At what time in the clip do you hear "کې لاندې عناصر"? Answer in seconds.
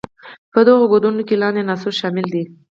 1.27-1.93